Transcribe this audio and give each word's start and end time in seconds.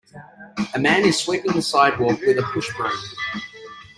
a 0.73 0.79
man 0.79 1.05
is 1.05 1.15
sweeping 1.19 1.51
the 1.51 1.61
sidewalk 1.61 2.19
with 2.21 2.35
a 2.39 2.41
push 2.41 2.75
broom 2.75 2.91